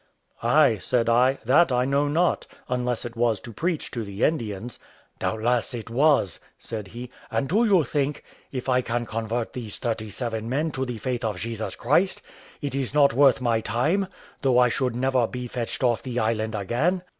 "ay," 0.41 0.79
said 0.79 1.07
I, 1.07 1.37
"that 1.45 1.71
I 1.71 1.85
know 1.85 2.07
not, 2.07 2.47
unless 2.67 3.05
it 3.05 3.15
was 3.15 3.39
to 3.41 3.53
preach 3.53 3.91
to 3.91 4.03
the 4.03 4.23
Indians." 4.23 4.79
"Doubtless 5.19 5.75
it 5.75 5.91
was," 5.91 6.39
said 6.57 6.87
he; 6.87 7.11
"and 7.29 7.47
do 7.47 7.65
you 7.65 7.83
think, 7.83 8.23
if 8.51 8.67
I 8.67 8.81
can 8.81 9.05
convert 9.05 9.53
these 9.53 9.77
thirty 9.77 10.09
seven 10.09 10.49
men 10.49 10.71
to 10.71 10.85
the 10.85 10.97
faith 10.97 11.23
of 11.23 11.37
Jesus 11.39 11.75
Christ, 11.75 12.23
it 12.63 12.73
is 12.73 12.95
not 12.95 13.13
worth 13.13 13.41
my 13.41 13.61
time, 13.61 14.07
though 14.41 14.57
I 14.57 14.69
should 14.69 14.95
never 14.95 15.27
be 15.27 15.47
fetched 15.47 15.83
off 15.83 16.01
the 16.01 16.17
island 16.17 16.55
again? 16.55 17.03